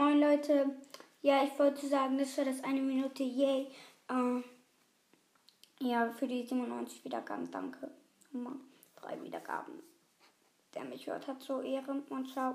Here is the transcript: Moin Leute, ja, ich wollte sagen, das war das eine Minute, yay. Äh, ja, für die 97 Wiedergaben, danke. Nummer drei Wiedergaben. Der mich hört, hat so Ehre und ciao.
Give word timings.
Moin 0.00 0.18
Leute, 0.18 0.64
ja, 1.20 1.44
ich 1.44 1.58
wollte 1.58 1.86
sagen, 1.86 2.16
das 2.16 2.38
war 2.38 2.46
das 2.46 2.64
eine 2.64 2.80
Minute, 2.80 3.22
yay. 3.22 3.66
Äh, 4.08 4.42
ja, 5.86 6.10
für 6.10 6.26
die 6.26 6.42
97 6.42 7.04
Wiedergaben, 7.04 7.50
danke. 7.50 7.90
Nummer 8.32 8.56
drei 8.96 9.22
Wiedergaben. 9.22 9.74
Der 10.74 10.84
mich 10.84 11.06
hört, 11.06 11.26
hat 11.26 11.42
so 11.42 11.60
Ehre 11.60 12.02
und 12.08 12.32
ciao. 12.32 12.54